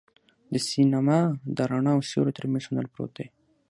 [0.53, 1.19] د سینما
[1.55, 3.27] د رڼا او سیوري تر منځ هنر پروت دی.